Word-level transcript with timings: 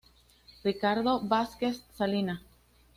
Ricardo 0.63 1.19
Vázquez 1.27 1.83
Salinas. 1.95 2.41